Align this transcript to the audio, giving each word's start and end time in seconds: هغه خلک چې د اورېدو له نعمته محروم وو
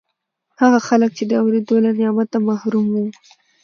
هغه 0.61 0.79
خلک 0.87 1.09
چې 1.17 1.23
د 1.27 1.31
اورېدو 1.43 1.75
له 1.85 1.91
نعمته 1.99 2.37
محروم 2.47 2.87
وو 2.93 3.05